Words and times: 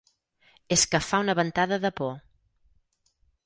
És 0.75 0.85
que 0.93 1.01
fa 1.09 1.19
una 1.25 1.37
ventada 1.41 1.79
de 1.87 1.95
por. 2.03 2.11